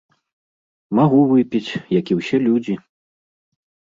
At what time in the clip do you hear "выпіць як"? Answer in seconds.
1.33-2.05